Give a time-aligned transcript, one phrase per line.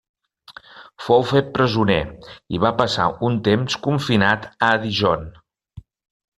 [1.07, 1.99] Fou fet presoner
[2.59, 5.33] i va passar un temps confinat a Dijon.